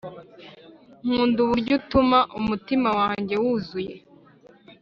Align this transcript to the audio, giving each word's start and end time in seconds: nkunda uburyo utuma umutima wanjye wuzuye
nkunda 1.05 1.37
uburyo 1.45 1.73
utuma 1.79 2.19
umutima 2.39 2.89
wanjye 2.99 3.35
wuzuye 3.43 3.95